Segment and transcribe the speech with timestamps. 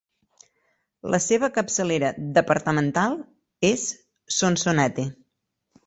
[1.15, 3.17] La seva capçalera departamental
[3.73, 3.89] és
[4.41, 5.11] Sonsonate.